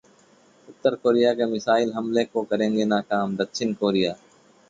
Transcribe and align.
उत्तर 0.67 0.95
Korea 0.95 1.33
के 1.33 1.45
missile 1.45 1.91
हमले 1.93 2.23
को 2.25 2.43
करेंगे 2.43 2.85
नाकाम: 2.85 3.35
दक्षिण 3.37 3.73
कोरिया 3.75 4.15